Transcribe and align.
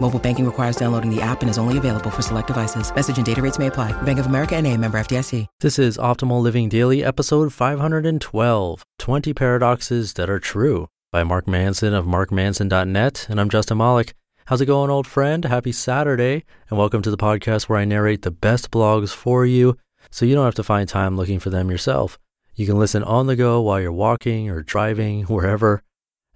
Mobile 0.00 0.18
banking 0.18 0.46
requires 0.46 0.76
downloading 0.76 1.14
the 1.14 1.20
app 1.20 1.42
and 1.42 1.50
is 1.50 1.58
only 1.58 1.76
available 1.76 2.10
for 2.10 2.22
select 2.22 2.46
devices. 2.46 2.94
Message 2.94 3.16
and 3.16 3.26
data 3.26 3.42
rates 3.42 3.58
may 3.58 3.66
apply. 3.66 4.00
Bank 4.02 4.18
of 4.18 4.26
America 4.26 4.56
and 4.56 4.66
a 4.66 4.76
member 4.76 4.98
FDIC. 4.98 5.46
This 5.60 5.78
is 5.78 5.98
Optimal 5.98 6.40
Living 6.40 6.68
Daily, 6.68 7.04
episode 7.04 7.52
512 7.52 8.82
20 8.98 9.34
Paradoxes 9.34 10.12
That 10.14 10.30
Are 10.30 10.38
True 10.38 10.88
by 11.10 11.24
Mark 11.24 11.48
Manson 11.48 11.94
of 11.94 12.04
markmanson.net. 12.06 13.26
And 13.28 13.40
I'm 13.40 13.48
Justin 13.48 13.78
Malik. 13.78 14.14
How's 14.46 14.60
it 14.60 14.66
going, 14.66 14.90
old 14.90 15.06
friend? 15.06 15.44
Happy 15.44 15.72
Saturday, 15.72 16.44
and 16.70 16.78
welcome 16.78 17.02
to 17.02 17.10
the 17.10 17.18
podcast 17.18 17.64
where 17.64 17.78
I 17.78 17.84
narrate 17.84 18.22
the 18.22 18.30
best 18.30 18.70
blogs 18.70 19.10
for 19.10 19.44
you 19.44 19.76
so 20.10 20.24
you 20.24 20.34
don't 20.34 20.44
have 20.44 20.54
to 20.54 20.62
find 20.62 20.88
time 20.88 21.16
looking 21.16 21.38
for 21.38 21.50
them 21.50 21.70
yourself. 21.70 22.18
You 22.54 22.66
can 22.66 22.78
listen 22.78 23.02
on 23.04 23.26
the 23.26 23.36
go 23.36 23.60
while 23.60 23.80
you're 23.80 23.92
walking 23.92 24.48
or 24.48 24.62
driving, 24.62 25.22
wherever. 25.24 25.82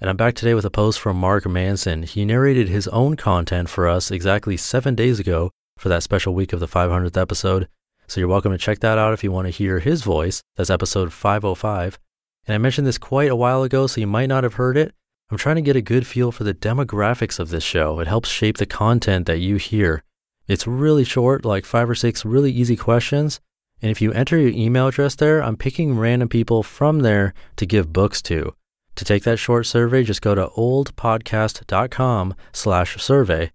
And 0.02 0.10
I'm 0.10 0.16
back 0.16 0.34
today 0.34 0.54
with 0.54 0.64
a 0.64 0.70
post 0.70 0.98
from 0.98 1.16
Mark 1.16 1.46
Manson. 1.46 2.02
He 2.02 2.24
narrated 2.24 2.68
his 2.68 2.88
own 2.88 3.14
content 3.14 3.68
for 3.68 3.86
us 3.86 4.10
exactly 4.10 4.56
seven 4.56 4.96
days 4.96 5.20
ago 5.20 5.52
for 5.78 5.88
that 5.90 6.02
special 6.02 6.34
week 6.34 6.52
of 6.52 6.58
the 6.58 6.66
500th 6.66 7.16
episode. 7.16 7.68
So 8.08 8.18
you're 8.18 8.28
welcome 8.28 8.50
to 8.50 8.58
check 8.58 8.80
that 8.80 8.98
out 8.98 9.12
if 9.12 9.22
you 9.22 9.30
want 9.30 9.46
to 9.46 9.52
hear 9.52 9.78
his 9.78 10.02
voice. 10.02 10.42
That's 10.56 10.70
episode 10.70 11.12
505. 11.12 12.00
And 12.48 12.54
I 12.56 12.58
mentioned 12.58 12.84
this 12.84 12.98
quite 12.98 13.30
a 13.30 13.36
while 13.36 13.62
ago, 13.62 13.86
so 13.86 14.00
you 14.00 14.08
might 14.08 14.26
not 14.26 14.42
have 14.42 14.54
heard 14.54 14.76
it. 14.76 14.92
I'm 15.30 15.38
trying 15.38 15.54
to 15.54 15.62
get 15.62 15.76
a 15.76 15.80
good 15.80 16.04
feel 16.04 16.32
for 16.32 16.42
the 16.42 16.52
demographics 16.52 17.38
of 17.38 17.50
this 17.50 17.62
show. 17.62 18.00
It 18.00 18.08
helps 18.08 18.28
shape 18.28 18.58
the 18.58 18.66
content 18.66 19.26
that 19.26 19.38
you 19.38 19.54
hear. 19.54 20.02
It's 20.48 20.66
really 20.66 21.04
short, 21.04 21.44
like 21.44 21.64
five 21.64 21.88
or 21.88 21.94
six 21.94 22.24
really 22.24 22.50
easy 22.50 22.74
questions. 22.74 23.38
And 23.80 23.88
if 23.88 24.00
you 24.00 24.10
enter 24.10 24.36
your 24.36 24.50
email 24.50 24.88
address 24.88 25.14
there, 25.14 25.40
I'm 25.40 25.56
picking 25.56 25.96
random 25.96 26.28
people 26.28 26.64
from 26.64 27.02
there 27.02 27.34
to 27.54 27.66
give 27.66 27.92
books 27.92 28.20
to. 28.22 28.56
To 28.96 29.04
take 29.04 29.24
that 29.24 29.38
short 29.38 29.66
survey, 29.66 30.04
just 30.04 30.22
go 30.22 30.34
to 30.34 30.48
oldpodcast.com 30.48 32.34
slash 32.52 33.02
survey. 33.02 33.50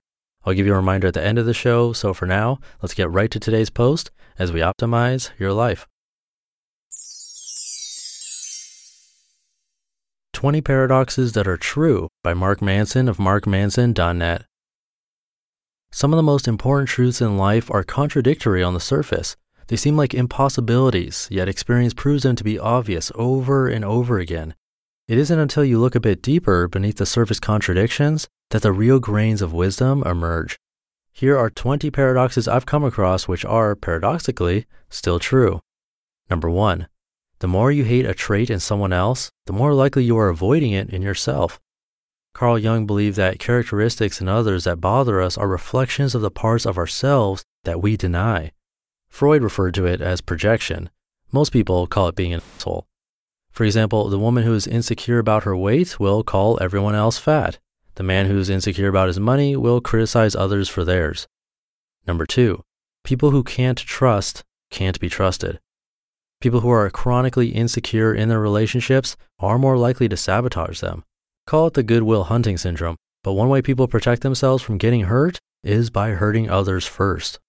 I'll 0.46 0.54
give 0.54 0.66
you 0.66 0.74
a 0.74 0.78
reminder 0.78 1.08
at 1.08 1.14
the 1.14 1.24
end 1.24 1.38
of 1.38 1.46
the 1.46 1.54
show. 1.54 1.94
So 1.94 2.14
for 2.14 2.26
now, 2.26 2.60
let's 2.82 2.94
get 2.94 3.12
right 3.12 3.30
to 3.32 3.40
today's 3.40 3.70
post 3.70 4.12
as 4.40 4.52
we 4.52 4.62
optimize 4.62 5.32
your 5.38 5.54
life. 5.54 5.88
20 10.34 10.62
Paradoxes 10.62 11.34
That 11.34 11.48
Are 11.48 11.58
True 11.58 12.10
by 12.24 12.36
Mark 12.36 12.62
Manson 12.62 13.10
of 13.10 13.18
markmanson.net. 13.18 14.46
Some 15.92 16.14
of 16.14 16.18
the 16.18 16.24
most 16.24 16.48
important 16.48 16.90
truths 16.90 17.22
in 17.22 17.38
life 17.38 17.72
are 17.72 17.84
contradictory 17.84 18.62
on 18.62 18.76
the 18.76 18.80
surface. 18.80 19.36
They 19.68 19.76
seem 19.76 19.98
like 19.98 20.14
impossibilities, 20.14 21.28
yet 21.32 21.50
experience 21.50 21.96
proves 21.96 22.24
them 22.24 22.36
to 22.36 22.44
be 22.44 22.60
obvious 22.60 23.12
over 23.16 23.68
and 23.68 23.84
over 23.84 24.20
again. 24.20 24.54
It 25.08 25.18
isn't 25.18 25.40
until 25.40 25.64
you 25.64 25.80
look 25.80 25.96
a 25.96 26.02
bit 26.02 26.22
deeper 26.22 26.68
beneath 26.68 26.98
the 26.98 27.06
surface 27.06 27.40
contradictions 27.40 28.28
that 28.50 28.62
the 28.62 28.74
real 28.74 29.00
grains 29.00 29.42
of 29.42 29.54
wisdom 29.54 30.04
emerge. 30.06 30.58
Here 31.14 31.38
are 31.38 31.50
20 31.50 31.90
paradoxes 31.92 32.46
I've 32.46 32.66
come 32.66 32.84
across 32.84 33.26
which 33.26 33.46
are, 33.46 33.74
paradoxically, 33.74 34.66
still 34.90 35.18
true. 35.18 35.62
Number 36.30 36.50
one, 36.50 36.90
the 37.40 37.48
more 37.48 37.72
you 37.72 37.86
hate 37.86 38.06
a 38.06 38.14
trait 38.14 38.50
in 38.50 38.60
someone 38.60 38.92
else, 38.92 39.32
the 39.46 39.54
more 39.54 39.74
likely 39.74 40.04
you 40.04 40.18
are 40.18 40.28
avoiding 40.28 40.74
it 40.74 40.90
in 40.90 41.02
yourself. 41.02 41.58
Carl 42.34 42.60
Jung 42.60 42.86
believed 42.86 43.16
that 43.16 43.40
characteristics 43.40 44.20
in 44.20 44.28
others 44.28 44.66
that 44.66 44.82
bother 44.82 45.22
us 45.22 45.38
are 45.38 45.48
reflections 45.48 46.16
of 46.16 46.22
the 46.22 46.30
parts 46.30 46.66
of 46.66 46.78
ourselves 46.78 47.46
that 47.64 47.82
we 47.82 47.96
deny. 47.96 48.52
Freud 49.08 49.42
referred 49.42 49.74
to 49.76 49.86
it 49.86 50.02
as 50.02 50.20
projection. 50.20 50.90
Most 51.32 51.54
people 51.54 51.88
call 51.88 52.10
it 52.10 52.16
being 52.16 52.34
an 52.34 52.42
asshole. 52.58 52.86
For 53.58 53.64
example, 53.64 54.08
the 54.08 54.20
woman 54.20 54.44
who 54.44 54.54
is 54.54 54.68
insecure 54.68 55.18
about 55.18 55.44
her 55.44 55.58
weight 55.58 56.00
will 56.00 56.22
call 56.22 56.60
everyone 56.62 56.94
else 56.94 57.18
fat. 57.18 57.58
The 57.96 58.04
man 58.04 58.28
who 58.28 58.38
is 58.38 58.52
insecure 58.52 58.88
about 58.88 59.08
his 59.08 59.20
money 59.20 59.56
will 59.56 59.82
criticize 59.82 60.36
others 60.36 60.70
for 60.70 60.86
theirs. 60.86 61.28
Number 62.06 62.28
two, 62.28 62.62
people 63.04 63.32
who 63.32 63.44
can't 63.44 63.80
trust 63.80 64.44
can't 64.70 65.00
be 65.00 65.10
trusted. 65.10 65.60
People 66.40 66.60
who 66.60 66.70
are 66.70 66.88
chronically 66.92 67.48
insecure 67.48 68.14
in 68.14 68.30
their 68.30 68.40
relationships 68.40 69.18
are 69.40 69.58
more 69.58 69.76
likely 69.76 70.08
to 70.08 70.16
sabotage 70.16 70.80
them. 70.80 71.04
Call 71.48 71.66
it 71.66 71.74
the 71.74 71.82
Good 71.82 72.04
Will 72.04 72.26
Hunting 72.26 72.58
syndrome, 72.58 72.98
but 73.24 73.34
one 73.34 73.50
way 73.50 73.64
people 73.64 73.88
protect 73.88 74.22
themselves 74.22 74.62
from 74.62 74.78
getting 74.78 75.06
hurt 75.06 75.40
is 75.64 75.90
by 75.90 76.12
hurting 76.12 76.48
others 76.48 76.86
first. 76.86 77.40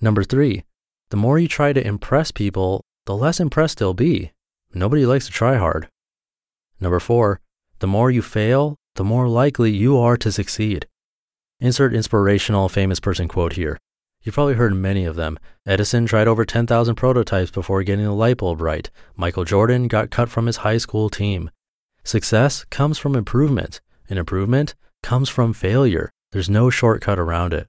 Number 0.00 0.24
three, 0.24 0.64
the 1.10 1.18
more 1.18 1.38
you 1.38 1.48
try 1.48 1.74
to 1.74 1.86
impress 1.86 2.30
people, 2.30 2.82
the 3.04 3.14
less 3.14 3.40
impressed 3.40 3.76
they'll 3.76 3.92
be. 3.92 4.32
Nobody 4.74 5.06
likes 5.06 5.26
to 5.26 5.32
try 5.32 5.56
hard. 5.56 5.88
Number 6.80 7.00
four, 7.00 7.40
the 7.80 7.86
more 7.86 8.10
you 8.10 8.22
fail, 8.22 8.76
the 8.94 9.04
more 9.04 9.28
likely 9.28 9.70
you 9.70 9.96
are 9.98 10.16
to 10.16 10.32
succeed. 10.32 10.86
Insert 11.60 11.94
inspirational 11.94 12.68
famous 12.68 13.00
person 13.00 13.28
quote 13.28 13.54
here. 13.54 13.78
You've 14.22 14.34
probably 14.34 14.54
heard 14.54 14.74
many 14.74 15.04
of 15.04 15.16
them. 15.16 15.38
Edison 15.66 16.06
tried 16.06 16.28
over 16.28 16.44
10,000 16.44 16.94
prototypes 16.96 17.50
before 17.50 17.82
getting 17.82 18.04
the 18.04 18.12
light 18.12 18.38
bulb 18.38 18.60
right. 18.60 18.90
Michael 19.16 19.44
Jordan 19.44 19.88
got 19.88 20.10
cut 20.10 20.28
from 20.28 20.46
his 20.46 20.58
high 20.58 20.78
school 20.78 21.08
team. 21.08 21.50
Success 22.04 22.64
comes 22.64 22.98
from 22.98 23.14
improvement, 23.14 23.80
and 24.08 24.18
improvement 24.18 24.74
comes 25.02 25.28
from 25.28 25.52
failure. 25.52 26.10
There's 26.32 26.50
no 26.50 26.68
shortcut 26.68 27.18
around 27.18 27.54
it. 27.54 27.68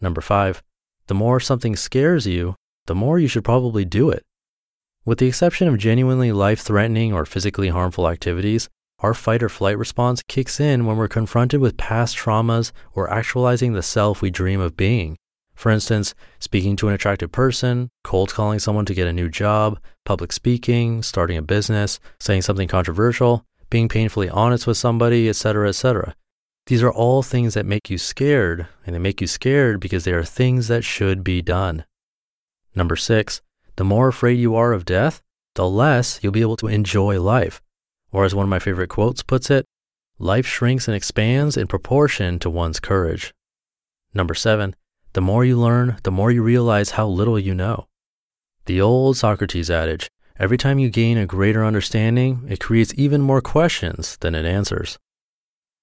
Number 0.00 0.20
five, 0.20 0.62
the 1.06 1.14
more 1.14 1.40
something 1.40 1.76
scares 1.76 2.26
you, 2.26 2.54
the 2.86 2.94
more 2.94 3.18
you 3.18 3.28
should 3.28 3.44
probably 3.44 3.84
do 3.84 4.10
it. 4.10 4.22
With 5.04 5.18
the 5.18 5.26
exception 5.26 5.66
of 5.66 5.78
genuinely 5.78 6.30
life 6.30 6.60
threatening 6.60 7.12
or 7.12 7.24
physically 7.24 7.70
harmful 7.70 8.08
activities, 8.08 8.68
our 9.00 9.14
fight 9.14 9.42
or 9.42 9.48
flight 9.48 9.76
response 9.76 10.22
kicks 10.28 10.60
in 10.60 10.86
when 10.86 10.96
we're 10.96 11.08
confronted 11.08 11.60
with 11.60 11.76
past 11.76 12.16
traumas 12.16 12.70
or 12.92 13.12
actualizing 13.12 13.72
the 13.72 13.82
self 13.82 14.22
we 14.22 14.30
dream 14.30 14.60
of 14.60 14.76
being. 14.76 15.16
For 15.56 15.72
instance, 15.72 16.14
speaking 16.38 16.76
to 16.76 16.86
an 16.86 16.94
attractive 16.94 17.32
person, 17.32 17.90
cold 18.04 18.32
calling 18.32 18.60
someone 18.60 18.84
to 18.86 18.94
get 18.94 19.08
a 19.08 19.12
new 19.12 19.28
job, 19.28 19.80
public 20.04 20.30
speaking, 20.30 21.02
starting 21.02 21.36
a 21.36 21.42
business, 21.42 21.98
saying 22.20 22.42
something 22.42 22.68
controversial, 22.68 23.44
being 23.70 23.88
painfully 23.88 24.28
honest 24.28 24.68
with 24.68 24.76
somebody, 24.76 25.28
etc., 25.28 25.68
etc. 25.68 26.14
These 26.66 26.82
are 26.84 26.92
all 26.92 27.24
things 27.24 27.54
that 27.54 27.66
make 27.66 27.90
you 27.90 27.98
scared, 27.98 28.68
and 28.86 28.94
they 28.94 29.00
make 29.00 29.20
you 29.20 29.26
scared 29.26 29.80
because 29.80 30.04
they 30.04 30.12
are 30.12 30.22
things 30.22 30.68
that 30.68 30.84
should 30.84 31.24
be 31.24 31.42
done. 31.42 31.84
Number 32.76 32.94
six, 32.94 33.42
the 33.76 33.84
more 33.84 34.08
afraid 34.08 34.38
you 34.38 34.54
are 34.54 34.72
of 34.72 34.84
death, 34.84 35.22
the 35.54 35.68
less 35.68 36.20
you'll 36.22 36.32
be 36.32 36.40
able 36.40 36.56
to 36.56 36.68
enjoy 36.68 37.20
life. 37.20 37.60
Or 38.10 38.24
as 38.24 38.34
one 38.34 38.44
of 38.44 38.50
my 38.50 38.58
favorite 38.58 38.88
quotes 38.88 39.22
puts 39.22 39.50
it, 39.50 39.66
life 40.18 40.46
shrinks 40.46 40.88
and 40.88 40.94
expands 40.94 41.56
in 41.56 41.66
proportion 41.66 42.38
to 42.40 42.50
one's 42.50 42.80
courage. 42.80 43.32
Number 44.14 44.34
seven, 44.34 44.76
the 45.14 45.20
more 45.20 45.44
you 45.44 45.58
learn, 45.58 45.98
the 46.02 46.12
more 46.12 46.30
you 46.30 46.42
realize 46.42 46.92
how 46.92 47.06
little 47.06 47.38
you 47.38 47.54
know. 47.54 47.86
The 48.66 48.80
old 48.80 49.16
Socrates 49.16 49.70
adage, 49.70 50.08
every 50.38 50.56
time 50.56 50.78
you 50.78 50.88
gain 50.90 51.18
a 51.18 51.26
greater 51.26 51.64
understanding, 51.64 52.46
it 52.48 52.60
creates 52.60 52.94
even 52.96 53.20
more 53.20 53.40
questions 53.40 54.16
than 54.20 54.34
it 54.34 54.46
answers. 54.46 54.98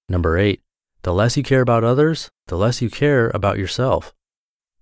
Number 0.08 0.38
eight, 0.38 0.60
the 1.02 1.14
less 1.14 1.36
you 1.36 1.42
care 1.42 1.60
about 1.60 1.84
others, 1.84 2.28
the 2.46 2.56
less 2.56 2.82
you 2.82 2.90
care 2.90 3.30
about 3.30 3.58
yourself. 3.58 4.12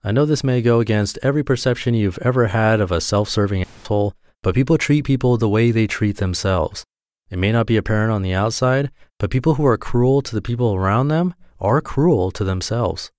I 0.08 0.10
know 0.10 0.24
this 0.24 0.42
may 0.42 0.62
go 0.62 0.80
against 0.80 1.18
every 1.22 1.44
perception 1.44 1.92
you've 1.92 2.18
ever 2.22 2.46
had 2.46 2.80
of 2.80 2.90
a 2.90 2.98
self 2.98 3.28
serving 3.28 3.64
asshole, 3.64 4.14
but 4.42 4.54
people 4.54 4.78
treat 4.78 5.04
people 5.04 5.36
the 5.36 5.50
way 5.50 5.70
they 5.70 5.86
treat 5.86 6.16
themselves. 6.16 6.82
It 7.28 7.38
may 7.38 7.52
not 7.52 7.66
be 7.66 7.76
apparent 7.76 8.10
on 8.10 8.22
the 8.22 8.32
outside, 8.32 8.90
but 9.18 9.30
people 9.30 9.56
who 9.56 9.66
are 9.66 9.76
cruel 9.76 10.22
to 10.22 10.34
the 10.34 10.40
people 10.40 10.74
around 10.74 11.08
them 11.08 11.34
are 11.60 11.82
cruel 11.82 12.30
to 12.30 12.42
themselves. 12.42 13.10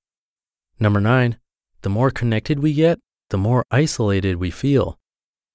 Number 0.79 0.99
nine, 0.99 1.37
the 1.83 1.91
more 1.91 2.09
connected 2.09 2.57
we 2.57 2.73
get, 2.73 2.97
the 3.29 3.37
more 3.37 3.63
isolated 3.69 4.37
we 4.37 4.49
feel. 4.49 4.97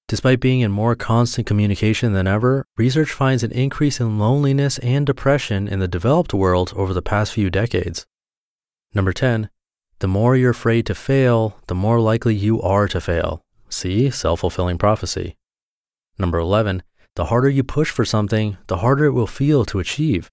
Despite 0.07 0.39
being 0.39 0.61
in 0.61 0.71
more 0.71 0.95
constant 0.95 1.45
communication 1.45 2.13
than 2.13 2.27
ever, 2.27 2.65
research 2.77 3.11
finds 3.11 3.43
an 3.43 3.51
increase 3.51 3.99
in 3.99 4.17
loneliness 4.17 4.77
and 4.77 5.05
depression 5.05 5.67
in 5.67 5.79
the 5.79 5.89
developed 5.89 6.33
world 6.33 6.71
over 6.77 6.93
the 6.93 7.01
past 7.01 7.33
few 7.33 7.49
decades. 7.49 8.05
Number 8.93 9.11
10, 9.11 9.49
the 9.99 10.07
more 10.07 10.35
you're 10.35 10.51
afraid 10.51 10.85
to 10.87 10.95
fail, 10.95 11.57
the 11.67 11.75
more 11.75 11.99
likely 11.99 12.35
you 12.35 12.61
are 12.61 12.87
to 12.89 12.99
fail. 12.99 13.41
See 13.69 14.09
self 14.09 14.41
fulfilling 14.41 14.77
prophecy. 14.77 15.35
Number 16.17 16.37
11, 16.37 16.83
the 17.15 17.25
harder 17.25 17.49
you 17.49 17.63
push 17.63 17.89
for 17.89 18.03
something, 18.03 18.57
the 18.67 18.77
harder 18.77 19.05
it 19.05 19.13
will 19.13 19.27
feel 19.27 19.63
to 19.65 19.79
achieve. 19.79 20.29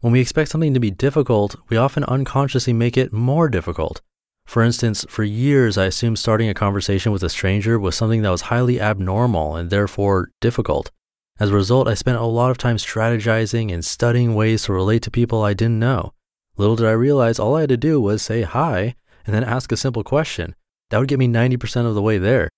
When 0.00 0.12
we 0.12 0.20
expect 0.20 0.50
something 0.50 0.74
to 0.74 0.80
be 0.80 0.90
difficult, 0.90 1.56
we 1.68 1.76
often 1.76 2.04
unconsciously 2.04 2.72
make 2.72 2.96
it 2.96 3.12
more 3.12 3.48
difficult. 3.48 4.00
For 4.46 4.62
instance, 4.62 5.04
for 5.08 5.24
years 5.24 5.78
I 5.78 5.84
assumed 5.84 6.18
starting 6.18 6.48
a 6.48 6.54
conversation 6.54 7.12
with 7.12 7.22
a 7.22 7.28
stranger 7.28 7.78
was 7.78 7.94
something 7.94 8.22
that 8.22 8.30
was 8.30 8.42
highly 8.42 8.80
abnormal 8.80 9.56
and 9.56 9.70
therefore 9.70 10.30
difficult. 10.40 10.90
As 11.38 11.50
a 11.50 11.54
result, 11.54 11.86
I 11.86 11.94
spent 11.94 12.18
a 12.18 12.24
lot 12.24 12.50
of 12.50 12.58
time 12.58 12.76
strategizing 12.76 13.72
and 13.72 13.84
studying 13.84 14.34
ways 14.34 14.64
to 14.64 14.72
relate 14.72 15.02
to 15.02 15.10
people 15.10 15.42
I 15.42 15.54
didn't 15.54 15.78
know. 15.78 16.12
Little 16.56 16.76
did 16.76 16.86
I 16.86 16.92
realize 16.92 17.38
all 17.38 17.56
I 17.56 17.60
had 17.60 17.68
to 17.70 17.76
do 17.76 18.00
was 18.00 18.22
say 18.22 18.42
hi 18.42 18.94
and 19.26 19.34
then 19.34 19.44
ask 19.44 19.72
a 19.72 19.76
simple 19.76 20.04
question. 20.04 20.54
That 20.90 20.98
would 20.98 21.08
get 21.08 21.18
me 21.18 21.28
90% 21.28 21.86
of 21.86 21.94
the 21.94 22.02
way 22.02 22.18
there. 22.18 22.48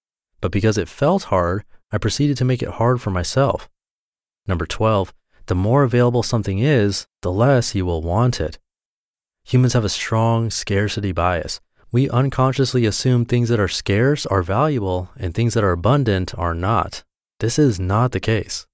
But 0.41 0.53
because 0.53 0.77
it 0.77 0.89
felt 0.89 1.25
hard, 1.25 1.65
I 1.93 1.99
proceeded 1.99 2.37
to 2.39 2.45
make 2.45 2.63
it 2.63 2.71
hard 2.71 3.01
for 3.01 3.11
myself. 3.11 3.69
Number 4.47 4.67
12, 4.67 5.15
the 5.47 5.55
more 5.55 5.83
available 5.83 6.23
something 6.23 6.59
is, 6.59 7.07
the 7.23 7.33
less 7.33 7.75
you 7.75 7.87
will 7.87 8.03
want 8.03 8.41
it. 8.41 8.59
Humans 9.45 9.75
have 9.75 9.85
a 9.85 9.89
strong 9.89 10.51
scarcity 10.51 11.13
bias. 11.13 11.61
We 11.93 12.11
unconsciously 12.11 12.87
assume 12.87 13.25
things 13.25 13.49
that 13.51 13.61
are 13.61 13.69
scarce 13.69 14.27
are 14.27 14.43
valuable 14.43 15.11
and 15.17 15.35
things 15.35 15.55
that 15.55 15.63
are 15.63 15.73
abundant 15.73 16.37
are 16.37 16.55
not. 16.55 17.05
This 17.41 17.59
is 17.59 17.79
not 17.79 18.13
the 18.13 18.21
case. 18.21 18.67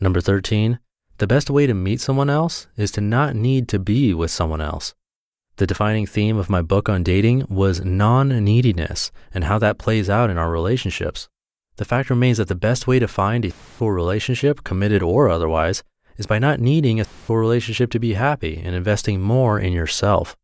Number 0.00 0.20
13, 0.20 0.78
the 1.18 1.26
best 1.26 1.50
way 1.50 1.66
to 1.66 1.74
meet 1.74 2.00
someone 2.00 2.30
else 2.30 2.66
is 2.76 2.90
to 2.92 3.00
not 3.00 3.36
need 3.36 3.68
to 3.68 3.78
be 3.78 4.14
with 4.14 4.30
someone 4.30 4.60
else. 4.60 4.94
The 5.58 5.66
defining 5.66 6.06
theme 6.06 6.36
of 6.36 6.48
my 6.48 6.62
book 6.62 6.88
on 6.88 7.02
dating 7.02 7.44
was 7.48 7.84
non 7.84 8.28
neediness 8.44 9.10
and 9.34 9.42
how 9.42 9.58
that 9.58 9.76
plays 9.76 10.08
out 10.08 10.30
in 10.30 10.38
our 10.38 10.52
relationships. 10.52 11.28
The 11.78 11.84
fact 11.84 12.10
remains 12.10 12.38
that 12.38 12.46
the 12.46 12.54
best 12.54 12.86
way 12.86 13.00
to 13.00 13.08
find 13.08 13.44
a 13.44 13.50
full 13.50 13.90
relationship, 13.90 14.62
committed 14.62 15.02
or 15.02 15.28
otherwise, 15.28 15.82
is 16.16 16.28
by 16.28 16.38
not 16.38 16.60
needing 16.60 17.00
a 17.00 17.04
full 17.04 17.38
relationship 17.38 17.90
to 17.90 17.98
be 17.98 18.12
happy 18.14 18.62
and 18.64 18.76
investing 18.76 19.20
more 19.20 19.58
in 19.58 19.72
yourself. 19.72 20.36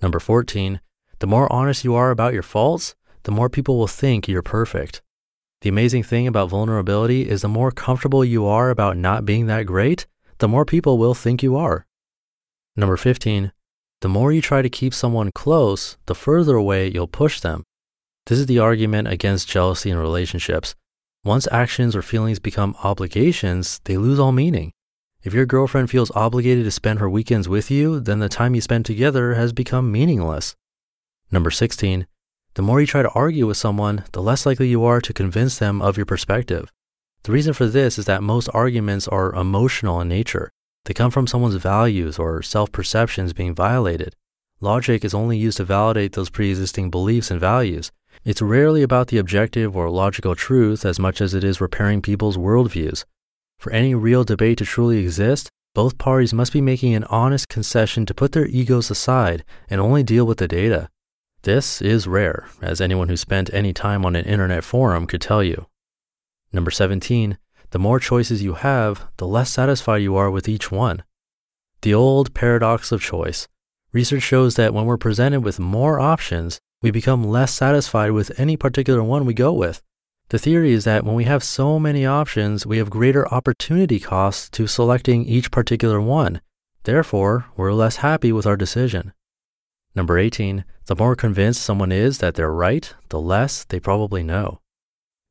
Number 0.00 0.20
14, 0.20 0.80
the 1.18 1.26
more 1.26 1.52
honest 1.52 1.82
you 1.82 1.96
are 1.96 2.12
about 2.12 2.32
your 2.32 2.44
faults, 2.44 2.94
the 3.24 3.32
more 3.32 3.48
people 3.48 3.78
will 3.78 3.88
think 3.88 4.28
you're 4.28 4.42
perfect. 4.42 5.02
The 5.62 5.68
amazing 5.68 6.04
thing 6.04 6.28
about 6.28 6.50
vulnerability 6.50 7.28
is 7.28 7.42
the 7.42 7.48
more 7.48 7.72
comfortable 7.72 8.24
you 8.24 8.46
are 8.46 8.70
about 8.70 8.96
not 8.96 9.24
being 9.24 9.46
that 9.46 9.66
great, 9.66 10.06
the 10.38 10.48
more 10.48 10.64
people 10.64 10.98
will 10.98 11.14
think 11.14 11.42
you 11.42 11.56
are. 11.56 11.84
Number 12.76 12.96
15, 12.96 13.50
the 14.00 14.08
more 14.08 14.32
you 14.32 14.40
try 14.40 14.62
to 14.62 14.70
keep 14.70 14.94
someone 14.94 15.30
close, 15.34 15.96
the 16.06 16.14
further 16.14 16.56
away 16.56 16.88
you'll 16.88 17.06
push 17.06 17.40
them. 17.40 17.64
This 18.26 18.38
is 18.38 18.46
the 18.46 18.58
argument 18.58 19.08
against 19.08 19.48
jealousy 19.48 19.90
in 19.90 19.96
relationships. 19.96 20.74
Once 21.24 21.46
actions 21.52 21.94
or 21.94 22.02
feelings 22.02 22.38
become 22.38 22.76
obligations, 22.82 23.80
they 23.84 23.96
lose 23.96 24.18
all 24.18 24.32
meaning. 24.32 24.72
If 25.22 25.34
your 25.34 25.44
girlfriend 25.44 25.90
feels 25.90 26.10
obligated 26.12 26.64
to 26.64 26.70
spend 26.70 26.98
her 26.98 27.10
weekends 27.10 27.46
with 27.46 27.70
you, 27.70 28.00
then 28.00 28.20
the 28.20 28.28
time 28.30 28.54
you 28.54 28.62
spend 28.62 28.86
together 28.86 29.34
has 29.34 29.52
become 29.52 29.92
meaningless. 29.92 30.54
Number 31.30 31.50
16, 31.50 32.06
the 32.54 32.62
more 32.62 32.80
you 32.80 32.86
try 32.86 33.02
to 33.02 33.10
argue 33.10 33.46
with 33.46 33.58
someone, 33.58 34.04
the 34.12 34.22
less 34.22 34.46
likely 34.46 34.68
you 34.68 34.82
are 34.84 35.00
to 35.02 35.12
convince 35.12 35.58
them 35.58 35.82
of 35.82 35.98
your 35.98 36.06
perspective. 36.06 36.72
The 37.24 37.32
reason 37.32 37.52
for 37.52 37.66
this 37.66 37.98
is 37.98 38.06
that 38.06 38.22
most 38.22 38.48
arguments 38.54 39.06
are 39.08 39.34
emotional 39.34 40.00
in 40.00 40.08
nature. 40.08 40.50
They 40.84 40.94
come 40.94 41.10
from 41.10 41.26
someone's 41.26 41.56
values 41.56 42.18
or 42.18 42.42
self 42.42 42.72
perceptions 42.72 43.32
being 43.32 43.54
violated. 43.54 44.16
Logic 44.60 45.04
is 45.04 45.14
only 45.14 45.38
used 45.38 45.56
to 45.56 45.64
validate 45.64 46.12
those 46.12 46.30
pre 46.30 46.50
existing 46.50 46.90
beliefs 46.90 47.30
and 47.30 47.40
values. 47.40 47.90
It's 48.24 48.42
rarely 48.42 48.82
about 48.82 49.08
the 49.08 49.18
objective 49.18 49.76
or 49.76 49.88
logical 49.88 50.34
truth 50.34 50.84
as 50.84 50.98
much 50.98 51.20
as 51.20 51.32
it 51.32 51.44
is 51.44 51.60
repairing 51.60 52.02
people's 52.02 52.36
worldviews. 52.36 53.04
For 53.58 53.72
any 53.72 53.94
real 53.94 54.24
debate 54.24 54.58
to 54.58 54.64
truly 54.64 54.98
exist, 54.98 55.48
both 55.74 55.98
parties 55.98 56.34
must 56.34 56.52
be 56.52 56.60
making 56.60 56.94
an 56.94 57.04
honest 57.04 57.48
concession 57.48 58.04
to 58.06 58.14
put 58.14 58.32
their 58.32 58.46
egos 58.46 58.90
aside 58.90 59.44
and 59.68 59.80
only 59.80 60.02
deal 60.02 60.26
with 60.26 60.38
the 60.38 60.48
data. 60.48 60.88
This 61.42 61.80
is 61.80 62.06
rare, 62.06 62.48
as 62.60 62.80
anyone 62.80 63.08
who 63.08 63.16
spent 63.16 63.54
any 63.54 63.72
time 63.72 64.04
on 64.04 64.16
an 64.16 64.26
internet 64.26 64.64
forum 64.64 65.06
could 65.06 65.22
tell 65.22 65.42
you. 65.42 65.66
Number 66.52 66.70
17, 66.70 67.38
the 67.70 67.78
more 67.78 68.00
choices 68.00 68.42
you 68.42 68.54
have, 68.54 69.06
the 69.16 69.26
less 69.26 69.50
satisfied 69.50 70.02
you 70.02 70.16
are 70.16 70.30
with 70.30 70.48
each 70.48 70.70
one. 70.70 71.02
The 71.82 71.94
old 71.94 72.34
paradox 72.34 72.92
of 72.92 73.02
choice. 73.02 73.48
Research 73.92 74.22
shows 74.22 74.54
that 74.56 74.74
when 74.74 74.86
we're 74.86 74.96
presented 74.96 75.40
with 75.40 75.58
more 75.58 75.98
options, 75.98 76.60
we 76.82 76.90
become 76.90 77.24
less 77.24 77.52
satisfied 77.52 78.12
with 78.12 78.38
any 78.38 78.56
particular 78.56 79.02
one 79.02 79.24
we 79.24 79.34
go 79.34 79.52
with. 79.52 79.82
The 80.30 80.38
theory 80.38 80.72
is 80.72 80.84
that 80.84 81.04
when 81.04 81.16
we 81.16 81.24
have 81.24 81.42
so 81.42 81.78
many 81.78 82.06
options, 82.06 82.64
we 82.64 82.78
have 82.78 82.88
greater 82.88 83.26
opportunity 83.34 83.98
costs 83.98 84.48
to 84.50 84.66
selecting 84.66 85.24
each 85.24 85.50
particular 85.50 86.00
one. 86.00 86.40
Therefore, 86.84 87.46
we're 87.56 87.72
less 87.72 87.96
happy 87.96 88.32
with 88.32 88.46
our 88.46 88.56
decision. 88.56 89.12
Number 89.94 90.18
18, 90.18 90.64
the 90.86 90.94
more 90.94 91.16
convinced 91.16 91.62
someone 91.62 91.90
is 91.90 92.18
that 92.18 92.36
they're 92.36 92.52
right, 92.52 92.94
the 93.08 93.20
less 93.20 93.64
they 93.64 93.80
probably 93.80 94.22
know. 94.22 94.60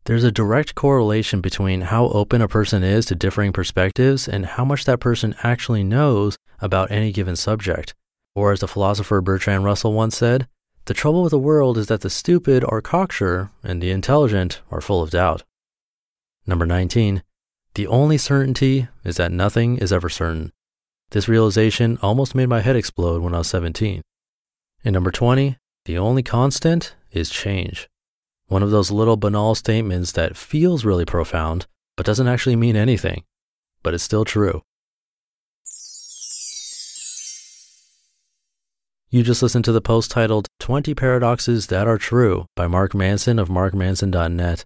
There's 0.05 0.23
a 0.23 0.31
direct 0.31 0.75
correlation 0.75 1.41
between 1.41 1.81
how 1.81 2.07
open 2.07 2.41
a 2.41 2.47
person 2.47 2.83
is 2.83 3.05
to 3.07 3.15
differing 3.15 3.53
perspectives 3.53 4.27
and 4.27 4.45
how 4.45 4.65
much 4.65 4.85
that 4.85 4.99
person 4.99 5.35
actually 5.43 5.83
knows 5.83 6.37
about 6.59 6.91
any 6.91 7.11
given 7.11 7.35
subject. 7.35 7.93
Or, 8.33 8.51
as 8.51 8.59
the 8.59 8.67
philosopher 8.67 9.21
Bertrand 9.21 9.63
Russell 9.63 9.93
once 9.93 10.17
said, 10.17 10.47
the 10.85 10.93
trouble 10.93 11.21
with 11.21 11.31
the 11.31 11.37
world 11.37 11.77
is 11.77 11.87
that 11.87 12.01
the 12.01 12.09
stupid 12.09 12.63
are 12.67 12.81
cocksure 12.81 13.51
and 13.63 13.81
the 13.81 13.91
intelligent 13.91 14.61
are 14.71 14.81
full 14.81 15.03
of 15.03 15.11
doubt. 15.11 15.43
Number 16.47 16.65
19, 16.65 17.21
the 17.75 17.85
only 17.85 18.17
certainty 18.17 18.87
is 19.03 19.17
that 19.17 19.31
nothing 19.31 19.77
is 19.77 19.93
ever 19.93 20.09
certain. 20.09 20.51
This 21.11 21.27
realization 21.27 21.99
almost 22.01 22.33
made 22.33 22.49
my 22.49 22.61
head 22.61 22.75
explode 22.75 23.21
when 23.21 23.35
I 23.35 23.39
was 23.39 23.47
17. 23.47 24.01
And 24.83 24.93
number 24.93 25.11
20, 25.11 25.57
the 25.85 25.97
only 25.97 26.23
constant 26.23 26.95
is 27.11 27.29
change. 27.29 27.87
One 28.49 28.63
of 28.63 28.71
those 28.71 28.89
little 28.89 29.15
banal 29.15 29.53
statements 29.53 30.11
that 30.13 30.35
feels 30.35 30.83
really 30.83 31.05
profound, 31.05 31.67
but 31.95 32.05
doesn't 32.05 32.27
actually 32.27 32.55
mean 32.55 32.75
anything, 32.75 33.23
but 33.83 33.93
it's 33.93 34.03
still 34.03 34.25
true. 34.25 34.63
You 39.11 39.21
just 39.21 39.43
listened 39.43 39.65
to 39.65 39.71
the 39.71 39.81
post 39.81 40.09
titled 40.09 40.47
20 40.59 40.95
Paradoxes 40.95 41.67
That 41.67 41.87
Are 41.87 41.99
True 41.99 42.47
by 42.55 42.65
Mark 42.65 42.95
Manson 42.95 43.37
of 43.37 43.49
markmanson.net. 43.49 44.65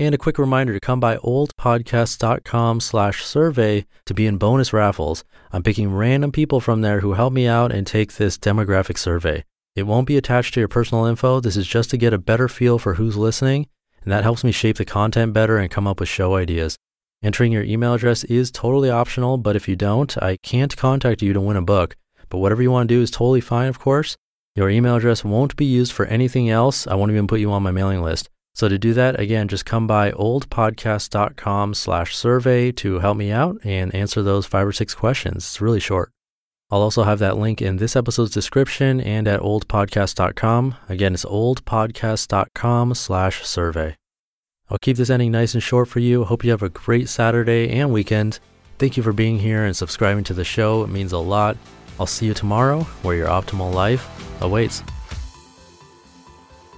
And 0.00 0.14
a 0.14 0.18
quick 0.18 0.38
reminder 0.38 0.72
to 0.72 0.80
come 0.80 0.98
by 0.98 1.18
oldpodcast.com 1.18 2.80
slash 2.80 3.22
survey 3.22 3.84
to 4.06 4.14
be 4.14 4.26
in 4.26 4.38
bonus 4.38 4.72
raffles. 4.72 5.24
I'm 5.52 5.62
picking 5.62 5.92
random 5.92 6.32
people 6.32 6.58
from 6.58 6.80
there 6.80 7.00
who 7.00 7.12
help 7.12 7.34
me 7.34 7.46
out 7.46 7.70
and 7.70 7.86
take 7.86 8.14
this 8.14 8.38
demographic 8.38 8.96
survey. 8.96 9.44
It 9.76 9.82
won't 9.82 10.06
be 10.06 10.16
attached 10.16 10.54
to 10.54 10.60
your 10.60 10.68
personal 10.68 11.04
info. 11.04 11.38
This 11.40 11.54
is 11.54 11.66
just 11.66 11.90
to 11.90 11.98
get 11.98 12.14
a 12.14 12.18
better 12.18 12.48
feel 12.48 12.78
for 12.78 12.94
who's 12.94 13.18
listening, 13.18 13.66
and 14.02 14.10
that 14.10 14.22
helps 14.22 14.42
me 14.42 14.52
shape 14.52 14.78
the 14.78 14.86
content 14.86 15.34
better 15.34 15.58
and 15.58 15.70
come 15.70 15.86
up 15.86 16.00
with 16.00 16.08
show 16.08 16.34
ideas. 16.34 16.78
Entering 17.22 17.52
your 17.52 17.64
email 17.64 17.92
address 17.92 18.24
is 18.24 18.50
totally 18.50 18.88
optional, 18.88 19.36
but 19.36 19.54
if 19.54 19.68
you 19.68 19.76
don't, 19.76 20.16
I 20.22 20.38
can't 20.38 20.78
contact 20.78 21.20
you 21.20 21.34
to 21.34 21.42
win 21.42 21.58
a 21.58 21.62
book. 21.62 21.94
But 22.30 22.38
whatever 22.38 22.62
you 22.62 22.70
want 22.70 22.88
to 22.88 22.94
do 22.94 23.02
is 23.02 23.10
totally 23.10 23.42
fine, 23.42 23.68
of 23.68 23.78
course. 23.78 24.16
Your 24.56 24.70
email 24.70 24.96
address 24.96 25.24
won't 25.24 25.56
be 25.56 25.66
used 25.66 25.92
for 25.92 26.06
anything 26.06 26.48
else. 26.48 26.86
I 26.86 26.94
won't 26.94 27.12
even 27.12 27.26
put 27.26 27.40
you 27.40 27.52
on 27.52 27.62
my 27.62 27.70
mailing 27.70 28.00
list. 28.00 28.30
So 28.54 28.68
to 28.68 28.78
do 28.78 28.92
that, 28.94 29.18
again, 29.18 29.48
just 29.48 29.64
come 29.64 29.86
by 29.86 30.10
oldpodcast.com 30.12 31.74
slash 31.74 32.16
survey 32.16 32.72
to 32.72 32.98
help 32.98 33.16
me 33.16 33.30
out 33.30 33.58
and 33.64 33.94
answer 33.94 34.22
those 34.22 34.46
five 34.46 34.66
or 34.66 34.72
six 34.72 34.94
questions. 34.94 35.36
It's 35.36 35.60
really 35.60 35.80
short. 35.80 36.10
I'll 36.70 36.82
also 36.82 37.02
have 37.02 37.18
that 37.18 37.36
link 37.36 37.60
in 37.60 37.78
this 37.78 37.96
episode's 37.96 38.30
description 38.30 39.00
and 39.00 39.26
at 39.26 39.40
oldpodcast.com. 39.40 40.76
Again, 40.88 41.14
it's 41.14 41.24
oldpodcast.com 41.24 42.94
slash 42.94 43.44
survey. 43.44 43.96
I'll 44.68 44.78
keep 44.78 44.96
this 44.96 45.10
ending 45.10 45.32
nice 45.32 45.54
and 45.54 45.62
short 45.62 45.88
for 45.88 45.98
you. 45.98 46.24
Hope 46.24 46.44
you 46.44 46.52
have 46.52 46.62
a 46.62 46.68
great 46.68 47.08
Saturday 47.08 47.70
and 47.70 47.92
weekend. 47.92 48.38
Thank 48.78 48.96
you 48.96 49.02
for 49.02 49.12
being 49.12 49.40
here 49.40 49.64
and 49.64 49.76
subscribing 49.76 50.22
to 50.24 50.34
the 50.34 50.44
show. 50.44 50.84
It 50.84 50.90
means 50.90 51.12
a 51.12 51.18
lot. 51.18 51.56
I'll 51.98 52.06
see 52.06 52.26
you 52.26 52.34
tomorrow 52.34 52.82
where 53.02 53.16
your 53.16 53.28
optimal 53.28 53.74
life 53.74 54.08
awaits. 54.40 54.82